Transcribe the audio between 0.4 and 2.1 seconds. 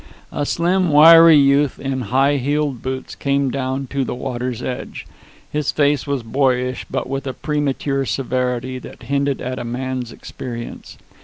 slim, wiry youth in